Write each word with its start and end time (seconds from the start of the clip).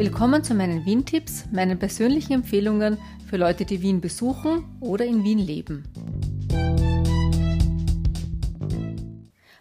Willkommen 0.00 0.42
zu 0.42 0.54
meinen 0.54 0.86
Wien-Tipps, 0.86 1.44
meinen 1.52 1.78
persönlichen 1.78 2.32
Empfehlungen 2.32 2.96
für 3.28 3.36
Leute, 3.36 3.66
die 3.66 3.82
Wien 3.82 4.00
besuchen 4.00 4.64
oder 4.80 5.04
in 5.04 5.24
Wien 5.24 5.38
leben. 5.38 5.84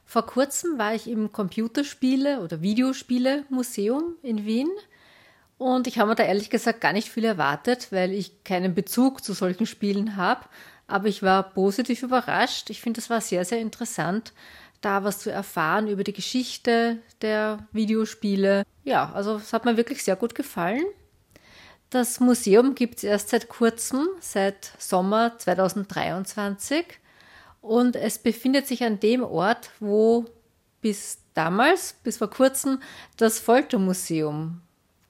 Vor 0.06 0.26
kurzem 0.26 0.78
war 0.78 0.96
ich 0.96 1.10
im 1.10 1.34
Computerspiele- 1.34 2.40
oder 2.40 2.62
Videospiele-Museum 2.62 4.16
in 4.24 4.46
Wien 4.46 4.70
und 5.58 5.88
ich 5.88 6.00
habe 6.00 6.12
mir 6.12 6.16
da 6.16 6.24
ehrlich 6.24 6.50
gesagt 6.50 6.80
gar 6.80 6.94
nicht 6.94 7.10
viel 7.10 7.26
erwartet, 7.26 7.92
weil 7.92 8.14
ich 8.14 8.46
keinen 8.46 8.74
Bezug 8.74 9.22
zu 9.26 9.34
solchen 9.34 9.66
Spielen 9.66 10.16
habe. 10.16 10.46
Aber 10.88 11.10
ich 11.10 11.22
war 11.22 11.44
positiv 11.44 12.02
überrascht. 12.02 12.70
Ich 12.70 12.80
finde, 12.80 13.02
es 13.02 13.10
war 13.10 13.20
sehr, 13.20 13.44
sehr 13.44 13.60
interessant, 13.60 14.32
da 14.82 15.04
was 15.04 15.20
zu 15.20 15.32
erfahren 15.32 15.88
über 15.88 16.04
die 16.04 16.14
Geschichte 16.14 16.98
der 17.22 17.68
Videospiele. 17.72 18.64
Ja, 18.84 19.12
also 19.14 19.36
es 19.36 19.54
hat 19.54 19.66
mir 19.66 19.78
wirklich 19.78 20.04
sehr 20.04 20.16
gut 20.16 20.36
gefallen. 20.36 20.86
Das 21.90 22.20
Museum 22.20 22.76
gibt 22.76 22.98
es 22.98 23.04
erst 23.04 23.30
seit 23.30 23.50
kurzem, 23.50 24.08
seit 24.20 24.74
Sommer 24.78 25.38
2023. 25.38 26.86
Und 27.62 27.96
es 27.96 28.20
befindet 28.20 28.68
sich 28.68 28.84
an 28.84 29.00
dem 29.00 29.24
Ort, 29.24 29.72
wo 29.80 30.26
bis 30.82 31.18
damals, 31.34 31.96
bis 32.04 32.18
vor 32.18 32.30
kurzem, 32.30 32.80
das 33.18 33.40
Foltermuseum 33.40 34.62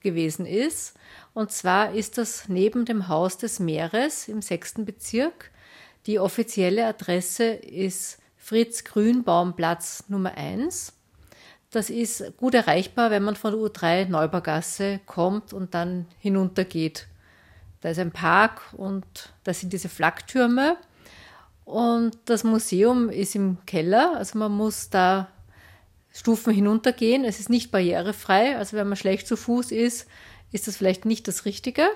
gewesen 0.01 0.45
ist. 0.45 0.95
Und 1.33 1.51
zwar 1.51 1.93
ist 1.93 2.17
das 2.17 2.47
neben 2.47 2.85
dem 2.85 3.07
Haus 3.07 3.37
des 3.37 3.59
Meeres 3.59 4.27
im 4.27 4.41
sechsten 4.41 4.85
Bezirk. 4.85 5.51
Die 6.05 6.17
offizielle 6.17 6.85
Adresse 6.85 7.45
ist 7.45 8.18
Fritz 8.49 8.83
Grünbaum 8.83 9.55
Platz 9.55 10.05
Nummer 10.07 10.35
1. 10.35 10.93
Das 11.69 11.91
ist 11.91 12.35
gut 12.37 12.55
erreichbar, 12.55 13.11
wenn 13.11 13.21
man 13.21 13.35
von 13.35 13.51
der 13.51 13.61
U3 13.61 14.09
Neubaugasse 14.09 14.99
kommt 15.05 15.53
und 15.53 15.75
dann 15.75 16.07
hinuntergeht. 16.17 17.05
Da 17.81 17.89
ist 17.89 17.99
ein 17.99 18.09
Park 18.09 18.61
und 18.75 19.05
da 19.43 19.53
sind 19.53 19.71
diese 19.71 19.87
Flaktürme. 19.87 20.77
Und 21.63 22.17
das 22.25 22.43
Museum 22.43 23.09
ist 23.09 23.35
im 23.35 23.63
Keller, 23.67 24.15
also 24.17 24.39
man 24.39 24.51
muss 24.51 24.89
da 24.89 25.27
Stufen 26.11 26.51
hinuntergehen. 26.51 27.25
Es 27.25 27.39
ist 27.39 27.51
nicht 27.51 27.69
barrierefrei, 27.69 28.57
also 28.57 28.75
wenn 28.75 28.87
man 28.87 28.97
schlecht 28.97 29.27
zu 29.27 29.37
Fuß 29.37 29.71
ist, 29.71 30.07
ist 30.51 30.67
das 30.67 30.75
vielleicht 30.75 31.05
nicht 31.05 31.27
das 31.27 31.45
Richtige. 31.45 31.87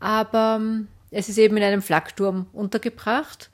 Aber 0.00 0.58
ähm, 0.60 0.88
es 1.10 1.30
ist 1.30 1.38
eben 1.38 1.56
in 1.56 1.62
einem 1.62 1.80
Flakturm 1.80 2.44
untergebracht. 2.52 3.48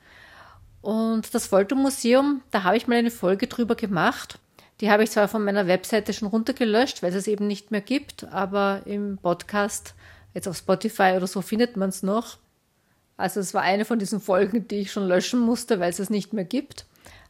Und 0.81 1.33
das 1.33 1.47
Foltermuseum, 1.47 2.41
da 2.51 2.63
habe 2.63 2.77
ich 2.77 2.87
mal 2.87 2.97
eine 2.97 3.11
Folge 3.11 3.47
drüber 3.47 3.75
gemacht. 3.75 4.39
Die 4.81 4.89
habe 4.89 5.03
ich 5.03 5.11
zwar 5.11 5.27
von 5.27 5.43
meiner 5.43 5.67
Webseite 5.67 6.13
schon 6.13 6.29
runtergelöscht, 6.29 7.03
weil 7.03 7.09
es 7.09 7.15
es 7.15 7.27
eben 7.27 7.47
nicht 7.47 7.71
mehr 7.71 7.81
gibt, 7.81 8.23
aber 8.25 8.81
im 8.85 9.17
Podcast, 9.17 9.93
jetzt 10.33 10.47
auf 10.47 10.55
Spotify 10.55 11.13
oder 11.17 11.27
so, 11.27 11.41
findet 11.41 11.75
man 11.75 11.89
es 11.89 12.01
noch. 12.01 12.37
Also 13.17 13.41
es 13.41 13.53
war 13.53 13.63
eine 13.63 13.83
von 13.83 13.99
diesen 13.99 14.21
Folgen, 14.21 14.69
die 14.69 14.77
ich 14.77 14.91
schon 14.93 15.05
löschen 15.05 15.41
musste, 15.41 15.81
weil 15.81 15.89
es 15.89 15.99
es 15.99 16.09
nicht 16.09 16.31
mehr 16.31 16.45
gibt. 16.45 16.85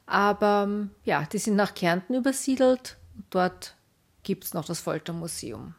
Aber 0.06 0.66
ähm, 0.68 0.92
ja, 1.04 1.28
die 1.32 1.40
sind 1.40 1.56
nach 1.56 1.74
Kärnten 1.74 2.14
übersiedelt. 2.14 2.98
Dort 3.32 3.76
gibt 4.22 4.44
es 4.44 4.54
noch 4.54 4.66
das 4.66 4.82
Foltermuseum. 4.82 5.74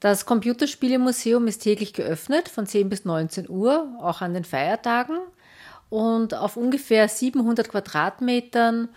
Das 0.00 0.26
Computerspielemuseum 0.26 1.46
ist 1.46 1.62
täglich 1.62 1.94
geöffnet 1.94 2.50
von 2.50 2.66
10 2.66 2.90
bis 2.90 3.06
19 3.06 3.48
Uhr, 3.48 3.96
auch 4.00 4.20
an 4.20 4.34
den 4.34 4.44
Feiertagen. 4.44 5.18
Und 5.88 6.34
auf 6.34 6.56
ungefähr 6.56 7.08
700 7.08 7.68
Quadratmetern 7.68 8.88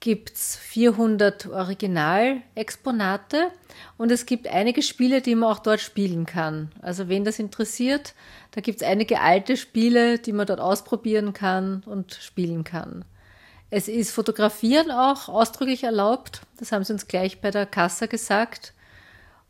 gibt 0.00 0.34
es 0.34 0.56
400 0.56 1.46
Originalexponate 1.46 3.50
und 3.96 4.12
es 4.12 4.26
gibt 4.26 4.46
einige 4.46 4.82
Spiele, 4.82 5.20
die 5.20 5.34
man 5.34 5.50
auch 5.50 5.58
dort 5.58 5.80
spielen 5.80 6.24
kann. 6.24 6.70
Also 6.80 7.08
wen 7.08 7.24
das 7.24 7.38
interessiert, 7.38 8.14
da 8.52 8.60
gibt 8.60 8.80
es 8.80 8.86
einige 8.86 9.20
alte 9.20 9.56
Spiele, 9.56 10.18
die 10.18 10.32
man 10.32 10.46
dort 10.46 10.60
ausprobieren 10.60 11.32
kann 11.32 11.82
und 11.84 12.14
spielen 12.14 12.64
kann. 12.64 13.04
Es 13.70 13.88
ist 13.88 14.12
Fotografieren 14.12 14.90
auch 14.90 15.28
ausdrücklich 15.28 15.84
erlaubt. 15.84 16.42
Das 16.58 16.72
haben 16.72 16.84
sie 16.84 16.92
uns 16.92 17.06
gleich 17.06 17.40
bei 17.40 17.50
der 17.50 17.66
Kasse 17.66 18.08
gesagt. 18.08 18.72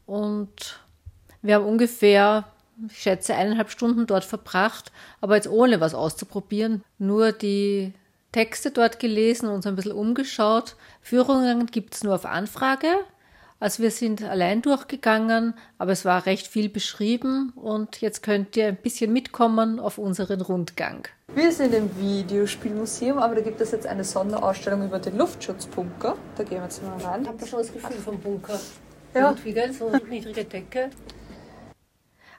Und 0.07 0.81
wir 1.41 1.57
haben 1.57 1.67
ungefähr, 1.67 2.45
ich 2.91 2.99
schätze, 2.99 3.35
eineinhalb 3.35 3.71
Stunden 3.71 4.07
dort 4.07 4.25
verbracht, 4.25 4.93
aber 5.21 5.37
jetzt 5.37 5.49
ohne 5.49 5.81
was 5.81 5.95
auszuprobieren. 5.95 6.85
Nur 6.99 7.33
die 7.33 7.93
Texte 8.33 8.71
dort 8.71 9.01
gelesen 9.01 9.49
und 9.49 9.57
uns 9.57 9.67
ein 9.67 9.77
bisschen 9.77 9.93
umgeschaut. 9.93 10.77
Führungen 11.01 11.67
gibt 11.67 11.95
es 11.95 12.05
nur 12.05 12.15
auf 12.15 12.27
Anfrage. 12.27 12.89
Also 13.61 13.83
wir 13.83 13.91
sind 13.91 14.23
allein 14.23 14.63
durchgegangen, 14.63 15.55
aber 15.79 15.91
es 15.91 16.05
war 16.05 16.27
recht 16.27 16.47
viel 16.47 16.69
beschrieben 16.69 17.53
und 17.57 18.01
jetzt 18.01 18.23
könnt 18.23 18.57
ihr 18.57 18.69
ein 18.69 18.77
bisschen 18.77 19.13
mitkommen 19.13 19.81
auf 19.81 19.99
unseren 19.99 20.41
Rundgang. 20.41 21.09
Wir 21.35 21.51
sind 21.51 21.75
im 21.75 21.91
Videospielmuseum, 21.99 23.19
aber 23.19 23.35
da 23.35 23.41
gibt 23.41 23.61
es 23.61 23.73
jetzt 23.73 23.87
eine 23.87 24.05
Sonderausstellung 24.05 24.85
über 24.87 25.01
den 25.01 25.19
Luftschutzbunker. 25.19 26.17
Da 26.37 26.45
gehen 26.45 26.59
wir 26.59 26.65
jetzt 26.65 26.83
mal 26.85 26.97
rein. 26.99 27.23
Ich 27.23 27.29
habe 27.29 27.47
schon 27.47 27.59
das 27.59 27.73
Gefühl 27.73 27.97
vom 27.97 28.21
Bunker. 28.21 28.61
Ja. 29.15 29.31
Irgendwie, 29.31 29.53
gell? 29.53 29.73
So 29.73 29.91
niedrige 30.09 30.45
Decke. 30.45 30.91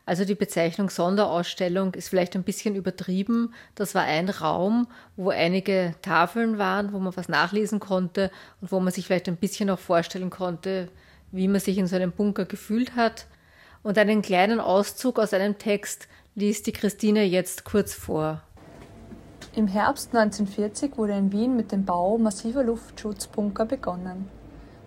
Also 0.06 0.26
die 0.26 0.36
Bezeichnung 0.36 0.90
Sonderausstellung 0.90 1.94
ist 1.94 2.10
vielleicht 2.10 2.36
ein 2.36 2.44
bisschen 2.44 2.76
übertrieben. 2.76 3.54
Das 3.76 3.94
war 3.94 4.04
ein 4.04 4.30
Raum, 4.30 4.88
wo 5.16 5.30
einige 5.30 5.94
Tafeln 6.02 6.58
waren, 6.58 6.94
wo 6.94 7.00
man 7.00 7.16
was 7.16 7.30
nachlesen 7.30 7.80
konnte 7.80 8.32
und 8.62 8.72
wo 8.72 8.80
man 8.80 8.92
sich 8.92 9.06
vielleicht 9.06 9.28
ein 9.28 9.38
bisschen 9.38 9.70
auch 9.70 9.80
vorstellen 9.80 10.30
konnte, 10.30 10.90
wie 11.32 11.48
man 11.48 11.62
sich 11.62 11.78
in 11.78 11.88
so 11.88 11.96
einem 11.96 12.12
Bunker 12.12 12.46
gefühlt 12.46 12.96
hat. 12.96 13.28
Und 13.84 13.98
einen 13.98 14.22
kleinen 14.22 14.60
Auszug 14.60 15.20
aus 15.20 15.34
einem 15.34 15.58
Text 15.58 16.08
liest 16.36 16.68
die 16.68 16.74
Christine 16.74 17.24
jetzt 17.24 17.64
kurz 17.64 17.94
vor. 17.94 18.42
Im 19.56 19.68
Herbst 19.68 20.16
1940 20.16 20.98
wurde 20.98 21.14
in 21.14 21.32
Wien 21.32 21.56
mit 21.56 21.72
dem 21.72 21.86
Bau 21.86 22.18
massiver 22.18 22.64
Luftschutzbunker 22.64 23.66
begonnen. 23.66 24.30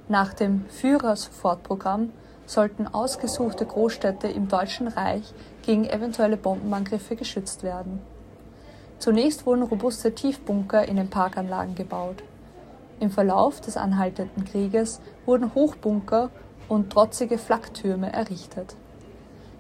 Nach 0.09 0.35
dem 0.35 0.67
Führersofortprogramm 0.69 2.11
sollten 2.47 2.87
ausgesuchte 2.87 3.67
Großstädte 3.67 4.29
im 4.29 4.49
Deutschen 4.49 4.89
Reich 4.89 5.33
gegen 5.63 5.85
eventuelle 5.85 6.37
Bombenangriffe 6.37 7.17
geschützt 7.17 7.63
werden. 7.63 8.01
Zunächst 8.99 9.47
wurden 9.47 9.63
robuste 9.63 10.15
Tiefbunker 10.15 10.87
in 10.87 10.97
den 10.97 11.11
Parkanlagen 11.11 11.75
gebaut. 11.75 12.23
Im 13.01 13.11
Verlauf 13.11 13.61
des 13.61 13.77
anhaltenden 13.77 14.45
Krieges 14.45 15.01
wurden 15.27 15.55
Hochbunker 15.55 16.31
und 16.69 16.91
trotzige 16.91 17.37
Flaktürme 17.37 18.13
errichtet. 18.13 18.77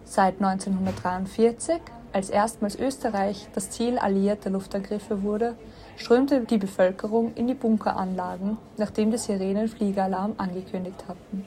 Seit 0.04 0.40
1943, 0.42 1.80
als 2.12 2.30
erstmals 2.30 2.76
Österreich 2.76 3.48
das 3.54 3.70
Ziel 3.70 3.98
alliierter 3.98 4.50
Luftangriffe 4.50 5.22
wurde, 5.22 5.56
strömte 5.96 6.40
die 6.40 6.58
Bevölkerung 6.58 7.32
in 7.34 7.46
die 7.46 7.54
Bunkeranlagen, 7.54 8.58
nachdem 8.76 9.10
die 9.10 9.18
Sirenen 9.18 9.68
Fliegeralarm 9.68 10.34
angekündigt 10.36 11.04
hatten. 11.08 11.44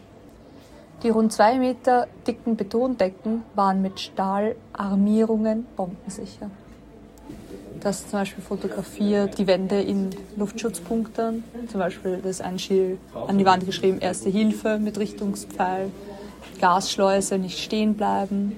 Die 1.03 1.09
rund 1.09 1.31
zwei 1.31 1.57
Meter 1.59 2.07
dicken 2.25 2.55
Betondecken 2.55 3.43
waren 3.53 3.81
mit 3.81 3.99
Stahlarmierungen 3.99 5.65
bombensicher. 5.75 6.49
Das 7.81 8.09
zum 8.09 8.19
Beispiel 8.19 8.43
fotografiert 8.43 9.37
die 9.37 9.45
Wände 9.45 9.79
in 9.79 10.09
Luftschutzpunkten. 10.37 11.43
Zum 11.67 11.79
Beispiel 11.79 12.19
das 12.23 12.41
ein 12.41 12.57
Schild 12.57 12.97
an 13.27 13.37
die 13.37 13.45
Wand 13.45 13.65
geschrieben, 13.65 13.99
Erste 13.99 14.29
Hilfe 14.29 14.79
mit 14.79 14.97
Richtungspfeil, 14.97 15.91
Gasschleuse 16.59 17.37
nicht 17.37 17.59
stehen 17.59 17.93
bleiben, 17.93 18.57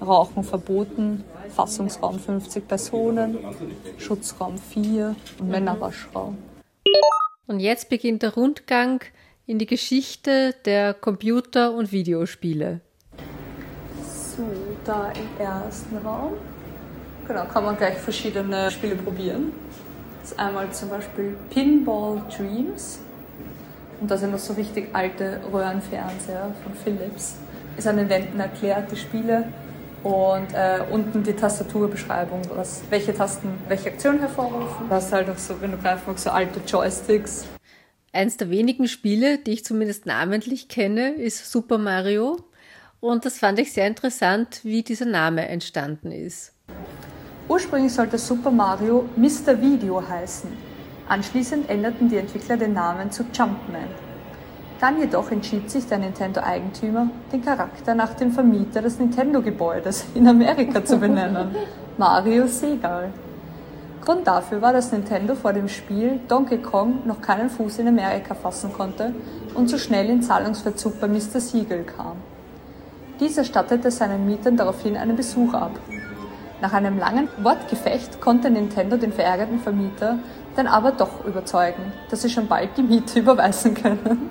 Rauchen 0.00 0.42
verboten, 0.42 1.22
Fassungsraum 1.54 2.18
50 2.18 2.66
Personen, 2.66 3.38
Schutzraum 3.98 4.56
4 4.56 5.16
und 5.38 5.48
Männerwaschraum. 5.50 6.38
Und 7.46 7.60
jetzt 7.60 7.90
beginnt 7.90 8.22
der 8.22 8.34
Rundgang 8.34 9.02
in 9.46 9.58
die 9.58 9.66
Geschichte 9.66 10.54
der 10.64 10.94
Computer- 10.94 11.72
und 11.72 11.92
Videospiele. 11.92 12.80
So, 14.36 14.44
da 14.84 15.12
im 15.12 15.44
ersten 15.44 15.96
Raum. 15.98 16.34
Genau, 17.26 17.44
kann 17.46 17.64
man 17.64 17.76
gleich 17.76 17.96
verschiedene 17.98 18.70
Spiele 18.70 18.96
probieren. 18.96 19.52
Das 20.20 20.32
ist 20.32 20.38
einmal 20.38 20.70
zum 20.72 20.88
Beispiel 20.88 21.36
Pinball 21.50 22.22
Dreams. 22.36 23.00
Und 24.00 24.10
da 24.10 24.16
sind 24.16 24.32
noch 24.32 24.38
so 24.38 24.54
richtig 24.54 24.88
alte 24.92 25.40
Röhrenfernseher 25.52 26.54
von 26.62 26.74
Philips. 26.74 27.36
Ist 27.76 27.86
an 27.86 27.96
den 27.96 28.08
Wänden 28.08 28.40
erklärt, 28.40 28.90
die 28.90 28.96
Spiele. 28.96 29.48
Und 30.02 30.52
äh, 30.52 30.80
unten 30.90 31.22
die 31.22 31.32
Tastaturbeschreibung, 31.32 32.42
was, 32.56 32.82
welche 32.90 33.14
Tasten 33.14 33.48
welche 33.68 33.90
Aktion 33.90 34.18
hervorrufen. 34.18 34.86
Das 34.88 35.06
ist 35.06 35.12
halt 35.12 35.30
auch 35.30 35.38
so, 35.38 35.60
wenn 35.60 35.70
du 35.70 35.78
greifst 35.78 36.06
magst, 36.06 36.24
so 36.24 36.30
alte 36.30 36.60
Joysticks. 36.66 37.46
Eins 38.14 38.36
der 38.36 38.50
wenigen 38.50 38.88
Spiele, 38.88 39.38
die 39.38 39.52
ich 39.52 39.64
zumindest 39.64 40.04
namentlich 40.04 40.68
kenne, 40.68 41.14
ist 41.14 41.50
Super 41.50 41.78
Mario. 41.78 42.36
Und 43.00 43.24
das 43.24 43.38
fand 43.38 43.58
ich 43.58 43.72
sehr 43.72 43.86
interessant, 43.86 44.60
wie 44.64 44.82
dieser 44.82 45.06
Name 45.06 45.48
entstanden 45.48 46.12
ist. 46.12 46.52
Ursprünglich 47.48 47.94
sollte 47.94 48.18
Super 48.18 48.50
Mario 48.50 49.08
Mr. 49.16 49.58
Video 49.58 50.06
heißen. 50.06 50.50
Anschließend 51.08 51.70
änderten 51.70 52.10
die 52.10 52.18
Entwickler 52.18 52.58
den 52.58 52.74
Namen 52.74 53.10
zu 53.10 53.24
Jumpman. 53.32 53.88
Dann 54.78 55.00
jedoch 55.00 55.30
entschied 55.30 55.70
sich 55.70 55.86
der 55.86 55.98
Nintendo-Eigentümer, 55.98 57.10
den 57.32 57.42
Charakter 57.42 57.94
nach 57.94 58.12
dem 58.14 58.30
Vermieter 58.30 58.82
des 58.82 58.98
Nintendo-Gebäudes 58.98 60.04
in 60.14 60.28
Amerika 60.28 60.84
zu 60.84 60.98
benennen, 60.98 61.56
Mario 61.96 62.46
Segal. 62.46 63.10
Grund 64.04 64.26
dafür 64.26 64.60
war, 64.60 64.72
dass 64.72 64.90
Nintendo 64.90 65.36
vor 65.36 65.52
dem 65.52 65.68
Spiel 65.68 66.18
Donkey 66.26 66.58
Kong 66.58 67.06
noch 67.06 67.20
keinen 67.20 67.48
Fuß 67.48 67.78
in 67.78 67.86
Amerika 67.86 68.34
fassen 68.34 68.72
konnte 68.72 69.14
und 69.54 69.70
so 69.70 69.78
schnell 69.78 70.10
in 70.10 70.22
Zahlungsverzug 70.22 71.00
bei 71.00 71.06
Mr. 71.06 71.38
Siegel 71.38 71.84
kam. 71.84 72.16
Dieser 73.20 73.44
stattete 73.44 73.92
seinen 73.92 74.26
Mietern 74.26 74.56
daraufhin 74.56 74.96
einen 74.96 75.14
Besuch 75.14 75.54
ab. 75.54 75.78
Nach 76.60 76.72
einem 76.72 76.98
langen 76.98 77.28
Wortgefecht 77.42 78.20
konnte 78.20 78.50
Nintendo 78.50 78.96
den 78.96 79.12
verärgerten 79.12 79.60
Vermieter 79.60 80.18
dann 80.56 80.66
aber 80.66 80.90
doch 80.90 81.24
überzeugen, 81.24 81.92
dass 82.10 82.22
sie 82.22 82.30
schon 82.30 82.48
bald 82.48 82.76
die 82.76 82.82
Miete 82.82 83.18
überweisen 83.20 83.74
können. 83.74 84.30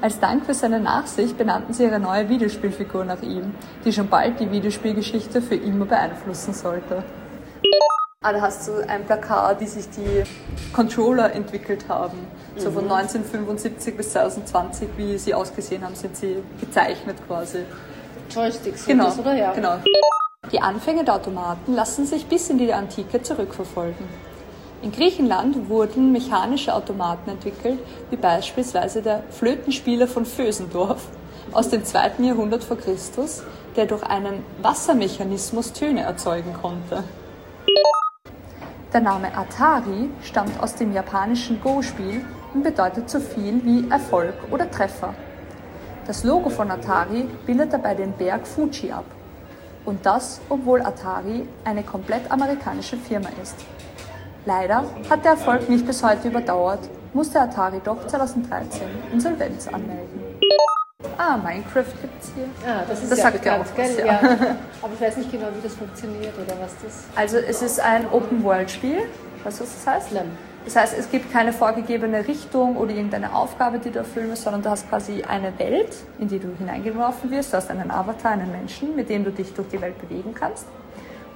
Als 0.00 0.20
Dank 0.20 0.46
für 0.46 0.54
seine 0.54 0.78
Nachsicht 0.78 1.36
benannten 1.36 1.74
sie 1.74 1.82
ihre 1.82 1.98
neue 1.98 2.28
Videospielfigur 2.28 3.04
nach 3.04 3.22
ihm, 3.22 3.54
die 3.84 3.92
schon 3.92 4.08
bald 4.08 4.38
die 4.38 4.50
Videospielgeschichte 4.52 5.42
für 5.42 5.56
immer 5.56 5.84
beeinflussen 5.84 6.54
sollte. 6.54 7.02
Ah, 8.22 8.34
da 8.34 8.42
hast 8.42 8.68
du 8.68 8.86
ein 8.86 9.06
Plakat, 9.06 9.62
die 9.62 9.66
sich 9.66 9.88
die 9.88 10.24
Controller 10.74 11.32
entwickelt 11.32 11.86
haben. 11.88 12.18
So 12.54 12.70
von 12.70 12.82
1975 12.84 13.96
bis 13.96 14.12
2020, 14.12 14.90
wie 14.98 15.16
sie 15.16 15.32
ausgesehen 15.32 15.82
haben, 15.82 15.94
sind 15.94 16.14
sie 16.14 16.36
gezeichnet 16.60 17.16
quasi. 17.26 17.60
Joysticks, 18.28 18.84
Genau, 18.84 19.04
das, 19.04 19.18
oder? 19.20 19.34
Ja. 19.34 19.52
genau. 19.54 19.76
Die 20.52 20.60
Anfänge 20.60 21.02
der 21.04 21.14
Automaten 21.14 21.72
lassen 21.72 22.04
sich 22.04 22.26
bis 22.26 22.50
in 22.50 22.58
die 22.58 22.74
Antike 22.74 23.22
zurückverfolgen. 23.22 24.06
In 24.82 24.92
Griechenland 24.92 25.70
wurden 25.70 26.12
mechanische 26.12 26.74
Automaten 26.74 27.30
entwickelt, 27.30 27.78
wie 28.10 28.16
beispielsweise 28.16 29.00
der 29.00 29.22
Flötenspieler 29.30 30.06
von 30.06 30.26
Vösendorf 30.26 31.06
aus 31.52 31.70
dem 31.70 31.86
2. 31.86 32.16
Jahrhundert 32.18 32.64
vor 32.64 32.76
Christus, 32.76 33.44
der 33.76 33.86
durch 33.86 34.02
einen 34.02 34.44
Wassermechanismus 34.60 35.72
Töne 35.72 36.02
erzeugen 36.02 36.54
konnte. 36.60 37.02
Der 38.92 39.00
Name 39.00 39.28
Atari 39.36 40.10
stammt 40.20 40.60
aus 40.60 40.74
dem 40.74 40.92
japanischen 40.92 41.60
Go-Spiel 41.62 42.24
und 42.52 42.64
bedeutet 42.64 43.08
so 43.08 43.20
viel 43.20 43.64
wie 43.64 43.88
Erfolg 43.88 44.34
oder 44.50 44.68
Treffer. 44.68 45.14
Das 46.08 46.24
Logo 46.24 46.50
von 46.50 46.72
Atari 46.72 47.28
bildet 47.46 47.72
dabei 47.72 47.94
den 47.94 48.12
Berg 48.14 48.48
Fuji 48.48 48.90
ab. 48.90 49.04
Und 49.84 50.04
das, 50.04 50.40
obwohl 50.48 50.82
Atari 50.82 51.46
eine 51.64 51.84
komplett 51.84 52.28
amerikanische 52.32 52.96
Firma 52.96 53.28
ist. 53.40 53.54
Leider 54.44 54.84
hat 55.08 55.24
der 55.24 55.32
Erfolg 55.32 55.68
nicht 55.68 55.86
bis 55.86 56.02
heute 56.02 56.26
überdauert, 56.26 56.80
musste 57.14 57.40
Atari 57.40 57.80
doch 57.84 58.04
2013 58.08 58.88
Insolvenz 59.12 59.68
anmelden. 59.68 60.39
Ah, 61.22 61.36
Minecraft 61.36 61.84
gibt's 62.00 62.32
hier. 62.34 62.46
Ah, 62.66 62.82
das 62.88 63.02
ist 63.02 63.10
Das 63.12 63.18
ja 63.18 63.24
sagt 63.24 63.44
ja 63.44 63.58
bekannt, 63.58 63.70
auch 63.70 63.76
gell? 63.76 63.90
was, 63.90 63.98
ja. 63.98 64.06
Ja. 64.06 64.56
Aber 64.80 64.94
ich 64.94 65.00
weiß 65.02 65.16
nicht 65.18 65.30
genau, 65.30 65.48
wie 65.54 65.62
das 65.62 65.74
funktioniert 65.74 66.32
oder 66.38 66.54
was 66.58 66.72
das. 66.82 67.04
Also 67.14 67.36
es 67.36 67.60
ist 67.60 67.78
ein 67.78 68.06
Open-World-Spiel. 68.10 69.00
Weißt 69.44 69.60
du, 69.60 69.64
was 69.64 69.74
das 69.84 69.86
heißt? 69.94 70.12
Nein. 70.12 70.30
Das 70.64 70.76
heißt, 70.76 70.96
es 70.98 71.10
gibt 71.10 71.30
keine 71.30 71.52
vorgegebene 71.52 72.26
Richtung 72.26 72.76
oder 72.78 72.92
irgendeine 72.92 73.34
Aufgabe, 73.34 73.78
die 73.78 73.90
du 73.90 73.98
erfüllen 73.98 74.30
musst, 74.30 74.44
sondern 74.44 74.62
du 74.62 74.70
hast 74.70 74.88
quasi 74.88 75.22
eine 75.22 75.58
Welt, 75.58 75.94
in 76.18 76.28
die 76.28 76.38
du 76.38 76.48
hineingeworfen 76.58 77.30
wirst. 77.30 77.52
Du 77.52 77.58
hast 77.58 77.70
einen 77.70 77.90
Avatar, 77.90 78.32
einen 78.32 78.50
Menschen, 78.50 78.96
mit 78.96 79.10
dem 79.10 79.22
du 79.22 79.30
dich 79.30 79.52
durch 79.52 79.68
die 79.68 79.80
Welt 79.82 80.00
bewegen 80.00 80.34
kannst. 80.34 80.64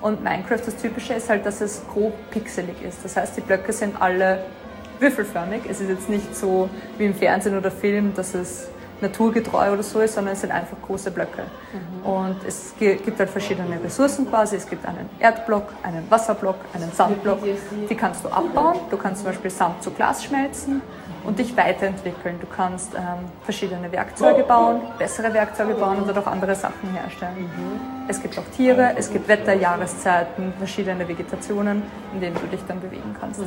Und 0.01 0.25
Minecraft, 0.25 0.61
das 0.65 0.77
Typische 0.77 1.13
ist 1.13 1.29
halt, 1.29 1.45
dass 1.45 1.61
es 1.61 1.83
grob 1.93 2.15
pixelig 2.31 2.77
ist. 2.83 3.05
Das 3.05 3.17
heißt, 3.19 3.37
die 3.37 3.43
Blöcke 3.43 3.73
sind 3.75 4.01
alle 4.01 4.45
würfelförmig. 4.99 5.63
Es 5.69 5.81
ist 5.81 5.91
jetzt 5.91 6.09
nicht 6.09 6.35
so 6.35 6.71
wie 6.97 7.05
im 7.05 7.15
Fernsehen 7.15 7.57
oder 7.59 7.71
Film, 7.71 8.15
dass 8.15 8.35
es 8.35 8.69
naturgetreu 9.05 9.73
oder 9.73 9.83
so 9.83 10.01
ist, 10.01 10.15
sondern 10.15 10.35
es 10.35 10.41
sind 10.41 10.53
einfach 10.53 10.77
große 10.87 11.11
Blöcke. 11.11 11.43
Und 12.05 12.37
es 12.47 12.75
gi- 12.79 12.97
gibt 12.97 13.19
halt 13.19 13.31
verschiedene 13.31 13.83
Ressourcen 13.83 14.29
quasi. 14.29 14.57
Es 14.57 14.69
gibt 14.69 14.85
einen 14.87 15.09
Erdblock, 15.19 15.69
einen 15.83 16.11
Wasserblock, 16.11 16.57
einen 16.75 16.91
Sandblock. 16.93 17.39
Die 17.89 17.95
kannst 17.95 18.25
du 18.25 18.29
abbauen. 18.29 18.77
Du 18.91 18.97
kannst 18.97 19.23
zum 19.23 19.31
Beispiel 19.31 19.51
Sand 19.51 19.83
zu 19.83 19.91
Glas 19.91 20.25
schmelzen 20.25 20.83
und 21.25 21.39
dich 21.39 21.57
weiterentwickeln. 21.57 22.39
Du 22.41 22.47
kannst 22.47 22.95
ähm, 22.95 23.01
verschiedene 23.45 23.91
Werkzeuge 23.91 24.43
bauen, 24.43 24.81
bessere 24.99 25.33
Werkzeuge 25.33 25.75
bauen 25.75 26.03
und 26.03 26.19
auch 26.19 26.27
andere 26.27 26.55
Sachen 26.55 26.91
herstellen. 26.93 27.49
Es 28.09 28.21
gibt 28.21 28.39
auch 28.39 28.45
Tiere, 28.57 28.93
es 28.97 29.11
gibt 29.11 29.27
Wetter, 29.29 29.55
Jahreszeiten, 29.55 30.53
verschiedene 30.59 31.09
Vegetationen, 31.09 31.83
in 32.13 32.21
denen 32.21 32.37
du 32.37 32.47
dich 32.49 32.61
dann 32.69 32.81
bewegen 32.81 33.15
kannst. 33.19 33.41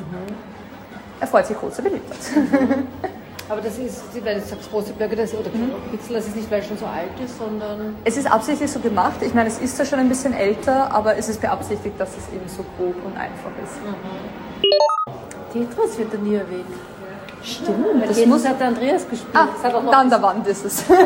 Er 1.20 1.28
freut 1.28 1.46
sich 1.48 1.58
großer 1.58 1.82
Beliebtheit. 1.84 2.18
Aber 3.50 3.62
das 3.62 3.78
ist, 3.78 4.04
weil 4.26 4.36
du 4.36 4.42
sagst, 4.42 4.70
große 4.70 4.94
Blöcke 4.94 5.16
das, 5.16 5.34
oder 5.34 5.50
Pixel, 5.92 6.16
das 6.16 6.28
ist 6.28 6.36
nicht, 6.36 6.52
weil 6.52 6.60
es 6.60 6.68
schon 6.68 6.78
so 6.78 6.86
alt 6.86 7.18
ist, 7.24 7.38
sondern. 7.38 7.96
Es 8.04 8.18
ist 8.18 8.30
absichtlich 8.30 8.70
so 8.70 8.80
gemacht. 8.80 9.22
Ich 9.22 9.34
meine, 9.34 9.48
es 9.48 9.60
ist 9.60 9.80
ja 9.80 9.86
schon 9.86 10.00
ein 10.00 10.10
bisschen 10.10 10.34
älter, 10.34 10.92
aber 10.92 11.18
es 11.18 11.30
ist 11.30 11.40
beabsichtigt, 11.40 11.98
dass 11.98 12.10
es 12.10 12.34
eben 12.34 12.48
so 12.48 12.66
grob 12.78 12.96
und 13.06 13.16
einfach 13.16 13.52
ist. 13.64 13.78
Tetris 15.54 15.98
wird 15.98 16.14
da 16.14 16.18
nie 16.18 16.36
erwähnt. 16.36 16.66
Stimmt, 17.42 18.10
das 18.10 18.26
muss. 18.26 18.46
hat 18.46 18.60
der 18.60 18.68
Andreas 18.68 19.08
gespielt. 19.08 19.34
Ah, 19.34 19.48
das 19.54 19.64
hat 19.64 19.74
auch 19.74 19.84
noch 19.84 19.92
da 19.92 20.00
an 20.00 20.10
der 20.10 20.22
Wand 20.22 20.46
ist 20.48 20.66
es. 20.66 20.86
gern 20.86 20.98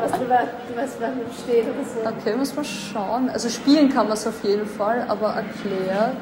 was 0.00 0.12
drüber, 0.12 0.38
was 0.76 1.40
steht 1.42 1.64
oder 1.64 1.82
so. 1.82 2.08
Okay, 2.08 2.36
muss 2.36 2.54
man 2.54 2.64
schauen. 2.64 3.30
Also 3.30 3.48
spielen 3.48 3.92
kann 3.92 4.06
man 4.06 4.16
es 4.16 4.26
auf 4.26 4.44
jeden 4.44 4.66
Fall, 4.66 5.04
aber 5.08 5.34
erklärt. 5.34 6.16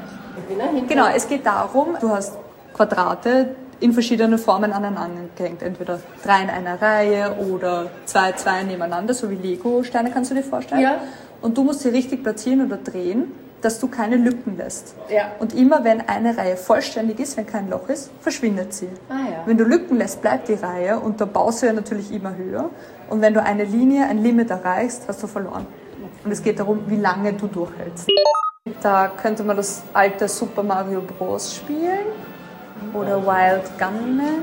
Genau, 0.89 1.09
es 1.15 1.29
geht 1.29 1.45
darum, 1.45 1.97
du 2.01 2.09
hast 2.11 2.39
Quadrate 2.73 3.57
in 3.81 3.93
verschiedenen 3.93 4.39
Formen 4.39 4.73
aneinander 4.73 5.23
gehängt. 5.37 5.63
Entweder 5.63 6.01
drei 6.25 6.43
in 6.43 6.51
einer 6.51 6.81
Reihe 6.81 7.37
oder 7.51 7.91
zwei, 8.07 8.33
zwei 8.33 8.63
nebeneinander, 8.63 9.15
so 9.15 9.31
wie 9.31 9.37
Lego-Steine 9.37 10.11
kannst 10.11 10.31
du 10.31 10.35
dir 10.35 10.43
vorstellen. 10.43 10.81
Ja. 10.81 11.01
Und 11.41 11.57
du 11.57 11.63
musst 11.63 11.81
sie 11.81 11.91
richtig 11.91 12.23
platzieren 12.23 12.67
oder 12.67 12.77
drehen, 12.77 13.33
dass 13.61 13.79
du 13.81 13.89
keine 13.89 14.17
Lücken 14.17 14.57
lässt. 14.57 14.95
Ja. 15.09 15.33
Und 15.39 15.55
immer 15.55 15.83
wenn 15.85 16.01
eine 16.09 16.37
Reihe 16.37 16.57
vollständig 16.57 17.19
ist, 17.21 17.37
wenn 17.37 17.47
kein 17.47 17.69
Loch 17.71 17.89
ist, 17.89 18.11
verschwindet 18.21 18.73
sie. 18.73 18.89
Ah, 19.09 19.15
ja. 19.15 19.43
Wenn 19.47 19.59
du 19.59 19.65
Lücken 19.65 19.99
lässt, 19.99 20.23
bleibt 20.23 20.49
die 20.49 20.55
Reihe 20.55 20.99
und 20.99 21.21
der 21.21 21.27
baust 21.27 21.63
du 21.63 21.67
ja 21.67 21.73
natürlich 21.73 22.13
immer 22.13 22.37
höher. 22.37 22.71
Und 23.09 23.21
wenn 23.21 23.35
du 23.35 23.43
eine 23.43 23.65
Linie, 23.65 24.07
ein 24.07 24.23
Limit 24.23 24.51
erreichst, 24.51 25.05
hast 25.09 25.23
du 25.23 25.27
verloren. 25.27 25.67
Und 26.25 26.31
es 26.31 26.43
geht 26.43 26.59
darum, 26.59 26.83
wie 26.87 26.97
lange 26.97 27.33
du 27.33 27.47
durchhältst. 27.47 28.09
Da 28.83 29.09
könnte 29.09 29.43
man 29.45 29.57
das 29.57 29.83
alte 29.93 30.29
Super 30.29 30.63
Mario 30.63 31.01
Bros. 31.01 31.55
spielen 31.55 32.28
oder 32.95 33.25
Wild 33.25 33.79
Gunman. 33.79 34.43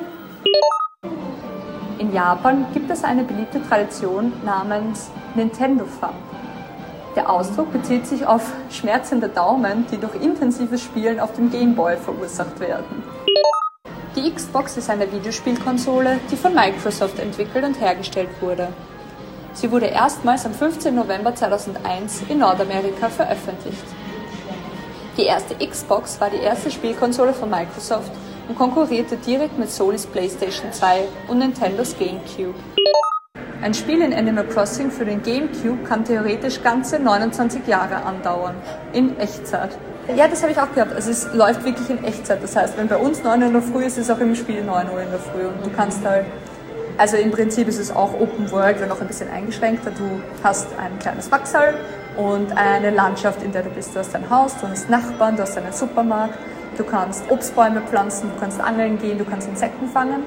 In 1.97 2.13
Japan 2.13 2.65
gibt 2.74 2.92
es 2.92 3.03
eine 3.03 3.24
beliebte 3.24 3.62
Tradition 3.68 4.34
namens 4.43 5.10
Nintendo 5.34 5.86
Fun. 5.86 6.10
Der 7.15 7.29
Ausdruck 7.29 7.72
bezieht 7.72 8.05
sich 8.05 8.25
auf 8.25 8.51
schmerzende 8.70 9.29
Daumen, 9.29 9.86
die 9.89 9.98
durch 9.98 10.15
intensives 10.15 10.81
Spielen 10.81 11.20
auf 11.20 11.34
dem 11.34 11.50
Game 11.50 11.74
Boy 11.74 11.96
verursacht 11.96 12.60
werden. 12.60 13.03
Die 14.15 14.34
Xbox 14.34 14.77
ist 14.77 14.89
eine 14.89 15.10
Videospielkonsole, 15.12 16.20
die 16.31 16.36
von 16.36 16.53
Microsoft 16.53 17.20
entwickelt 17.20 17.63
und 17.63 17.79
hergestellt 17.79 18.29
wurde. 18.41 18.67
Sie 19.53 19.72
wurde 19.72 19.86
erstmals 19.86 20.46
am 20.46 20.53
15. 20.53 20.93
November 20.93 21.34
2001 21.34 22.24
in 22.27 22.39
Nordamerika 22.39 23.08
veröffentlicht. 23.08 23.86
Die 25.17 25.24
erste 25.24 25.55
Xbox 25.55 26.20
war 26.20 26.29
die 26.29 26.41
erste 26.41 26.70
Spielkonsole 26.70 27.34
von 27.34 27.50
Microsoft 27.50 28.12
und 28.48 28.56
konkurrierte 28.56 29.18
direkt 29.18 29.58
mit 29.58 29.70
Sonys 29.72 30.06
PlayStation 30.06 30.72
2 30.72 31.08
und 31.28 31.40
Nintendos 31.40 31.96
GameCube. 31.98 32.56
Ein 33.62 33.74
Spiel 33.74 34.02
in 34.02 34.14
Animal 34.14 34.46
Crossing 34.46 34.92
für 34.92 35.06
den 35.06 35.24
GameCube 35.24 35.84
kann 35.88 36.04
theoretisch 36.04 36.62
ganze 36.62 37.00
29 37.00 37.66
Jahre 37.66 38.04
andauern. 38.04 38.56
In 38.94 39.18
Echtzeit. 39.20 39.78
Ja, 40.16 40.28
das 40.28 40.44
habe 40.44 40.52
ich 40.52 40.60
auch 40.60 40.72
gehabt. 40.72 40.94
Also 40.94 41.10
es 41.10 41.34
läuft 41.34 41.66
wirklich 41.66 41.90
in 41.90 42.04
Echtzeit. 42.04 42.44
Das 42.44 42.56
heißt, 42.56 42.78
wenn 42.78 42.88
bei 42.88 42.98
uns 42.98 43.24
9 43.24 43.42
Uhr 43.42 43.48
in 43.48 43.54
der 43.54 43.62
Früh 43.64 43.86
ist, 43.86 43.98
ist 43.98 44.10
es 44.10 44.16
auch 44.16 44.20
im 44.20 44.36
Spiel 44.36 44.64
9 44.64 44.92
Uhr 44.92 45.02
in 45.02 45.10
der 45.10 45.20
Früh. 45.20 45.48
Und 45.48 45.66
du 45.66 45.72
kannst 45.75 46.06
halt, 46.06 46.25
also 46.98 47.18
im 47.18 47.32
Prinzip 47.32 47.68
ist 47.68 47.80
es 47.80 47.90
auch 47.90 48.14
Open 48.14 48.52
World, 48.52 48.80
wenn 48.82 48.92
auch 48.92 49.02
ein 49.02 49.08
bisschen 49.08 49.32
eingeschränkter. 49.32 49.90
Du 49.90 50.22
hast 50.44 50.68
ein 50.78 51.00
kleines 51.00 51.32
Wachsal 51.32 51.74
und 52.18 52.56
eine 52.56 52.92
Landschaft, 52.92 53.42
in 53.42 53.52
der 53.52 53.64
du 53.64 53.70
bist. 53.70 53.96
Du 53.96 54.00
hast 54.00 54.14
ein 54.16 54.30
Haus, 54.30 54.56
du 54.62 54.68
hast 54.68 54.92
Nachbarn, 54.92 55.38
du 55.38 55.42
hast 55.42 55.58
einen 55.58 55.74
Supermarkt. 55.74 56.38
Du 56.77 56.84
kannst 56.84 57.24
Obstbäume 57.29 57.82
pflanzen, 57.82 58.29
du 58.34 58.39
kannst 58.39 58.60
angeln 58.60 58.98
gehen, 59.00 59.17
du 59.17 59.24
kannst 59.25 59.48
Insekten 59.48 59.88
fangen. 59.88 60.24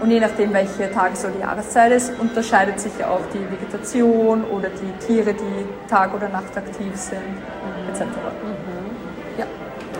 Und 0.00 0.10
je 0.10 0.20
nachdem, 0.20 0.52
welche 0.52 0.90
Tages- 0.92 1.24
oder 1.24 1.38
Jahreszeit 1.40 1.92
ist, 1.92 2.12
unterscheidet 2.18 2.80
sich 2.80 2.92
ja 2.98 3.08
auch 3.08 3.20
die 3.34 3.40
Vegetation 3.50 4.44
oder 4.44 4.68
die 4.70 5.06
Tiere, 5.06 5.34
die 5.34 5.88
Tag 5.90 6.14
oder 6.14 6.28
Nacht 6.28 6.56
aktiv 6.56 6.94
sind, 6.94 7.18
etc. 7.92 8.04
Ja, 9.36 9.44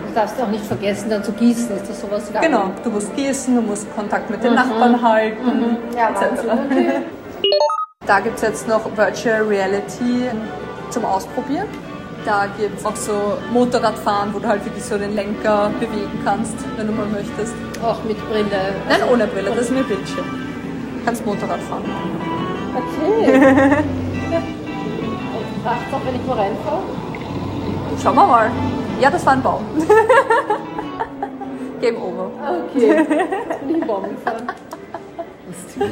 Du 0.06 0.14
darfst 0.14 0.40
auch 0.40 0.48
nicht 0.48 0.64
vergessen, 0.64 1.10
dann 1.10 1.22
zu 1.22 1.32
gießen. 1.32 1.76
Ist 1.76 1.90
das 1.90 2.00
sowas? 2.00 2.32
wie- 2.32 2.38
genau. 2.46 2.70
Du 2.82 2.90
musst 2.90 3.14
gießen, 3.14 3.54
du 3.56 3.62
musst 3.62 3.94
Kontakt 3.94 4.30
mit 4.30 4.42
den 4.42 4.54
Nachbarn 4.54 5.00
halten, 5.02 5.76
Ja, 5.96 6.10
etc. 6.10 6.44
Okay. 6.70 6.92
Da 8.06 8.18
gibt 8.18 8.36
es 8.36 8.42
jetzt 8.42 8.66
noch 8.66 8.80
Virtual 8.96 9.42
Reality 9.42 10.30
zum 10.88 11.04
Ausprobieren. 11.04 11.68
Da 12.24 12.46
gibt 12.58 12.78
es 12.78 12.84
auch 12.84 12.96
so 12.96 13.38
Motorradfahren, 13.52 14.34
wo 14.34 14.38
du 14.38 14.46
halt 14.46 14.64
wirklich 14.64 14.84
so 14.84 14.98
den 14.98 15.14
Lenker 15.14 15.70
bewegen 15.80 16.20
kannst, 16.24 16.54
wenn 16.76 16.86
du 16.86 16.92
mal 16.92 17.06
möchtest. 17.06 17.54
Auch 17.82 18.02
mit 18.04 18.18
Brille. 18.28 18.74
Nein, 18.88 19.00
ohne 19.10 19.26
Brille, 19.26 19.50
das 19.50 19.60
ist 19.64 19.70
mit 19.70 19.88
Bildschirm. 19.88 20.26
kannst 21.04 21.24
Motorrad 21.24 21.60
fahren. 21.60 21.84
Okay. 22.74 23.32
Und 24.36 25.64
fragt 25.64 25.94
auch, 25.94 26.00
wenn 26.04 26.14
ich 26.14 26.20
wo 26.26 26.32
reinfahre? 26.32 26.82
Schauen 28.02 28.14
wir 28.16 28.26
mal. 28.26 28.50
Ja, 29.00 29.10
das 29.10 29.24
war 29.24 29.32
ein 29.32 29.42
Baum. 29.42 29.64
Game 31.80 31.96
over. 31.96 32.30
Okay. 32.74 32.98
Jetzt 32.98 33.66
bin 33.66 33.76
ich 33.76 33.84
Baum 33.86 34.02
gefahren. 34.04 34.46
Lustig. 35.48 35.90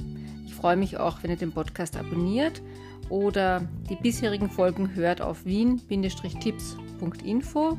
Ich 0.44 0.54
freue 0.54 0.76
mich 0.76 0.98
auch, 0.98 1.22
wenn 1.22 1.30
ihr 1.30 1.38
den 1.38 1.52
Podcast 1.52 1.96
abonniert 1.96 2.60
oder 3.08 3.66
die 3.88 3.96
bisherigen 3.96 4.50
Folgen 4.50 4.94
hört 4.94 5.22
auf 5.22 5.46
wien-tipps.info 5.46 7.78